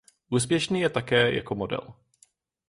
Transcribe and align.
Úspěšný 0.29 0.81
je 0.81 0.89
také 0.89 1.33
jako 1.33 1.55
model. 1.55 1.79